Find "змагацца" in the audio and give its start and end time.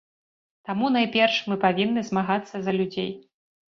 2.11-2.55